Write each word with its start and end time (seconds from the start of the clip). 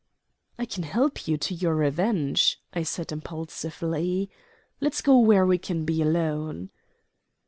"I 0.57 0.65
can 0.65 0.81
help 0.81 1.27
you 1.27 1.37
to 1.37 1.53
your 1.53 1.75
revenge," 1.75 2.59
I 2.73 2.81
said 2.81 3.11
impulsively. 3.11 4.31
"Let's 4.79 5.03
go 5.03 5.19
where 5.19 5.45
we 5.45 5.59
can 5.59 5.85
be 5.85 6.01
alone." 6.01 6.71